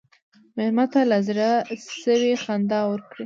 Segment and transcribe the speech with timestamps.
[0.55, 1.49] مېلمه ته له زړه
[2.03, 3.19] سوي خندا ورکړه.